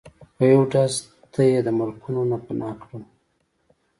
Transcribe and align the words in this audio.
په 0.35 0.43
یو 0.51 0.61
ډز 0.71 0.93
ته 1.33 1.41
یی 1.49 1.57
د 1.65 1.69
ملکونو 1.79 2.21
نه 2.31 2.37
پناه 2.45 2.73
کړل 2.83 3.03